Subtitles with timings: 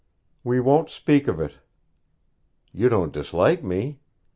[0.43, 1.59] 'We won't speak of it.'
[2.71, 3.99] 'You don't dislike me?'